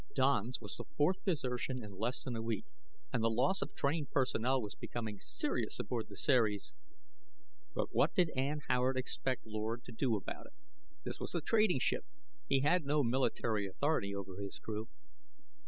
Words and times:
Don's 0.15 0.59
was 0.59 0.75
the 0.77 0.85
fourth 0.97 1.23
desertion 1.25 1.83
in 1.83 1.91
less 1.95 2.23
than 2.23 2.35
a 2.35 2.41
week, 2.41 2.65
and 3.13 3.23
the 3.23 3.29
loss 3.29 3.61
of 3.61 3.75
trained 3.75 4.09
personnel 4.09 4.59
was 4.59 4.73
becoming 4.73 5.19
serious 5.19 5.77
aboard 5.79 6.07
the 6.09 6.17
Ceres. 6.17 6.73
But 7.75 7.93
what 7.93 8.15
did 8.15 8.31
Ann 8.35 8.61
Howard 8.67 8.97
expect 8.97 9.45
Lord 9.45 9.83
to 9.83 9.91
do 9.91 10.15
about 10.15 10.47
it? 10.47 10.53
This 11.03 11.19
was 11.19 11.35
a 11.35 11.39
trading 11.41 11.77
ship; 11.81 12.03
he 12.49 12.61
had 12.61 12.83
no 12.83 13.03
military 13.03 13.67
authority 13.67 14.15
over 14.15 14.37
his 14.41 14.57
crew. 14.57 14.87